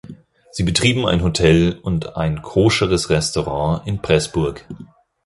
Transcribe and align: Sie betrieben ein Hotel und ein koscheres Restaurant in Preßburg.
Sie 0.49 0.63
betrieben 0.63 1.05
ein 1.05 1.21
Hotel 1.21 1.77
und 1.79 2.17
ein 2.17 2.41
koscheres 2.41 3.11
Restaurant 3.11 3.85
in 3.85 4.01
Preßburg. 4.01 4.65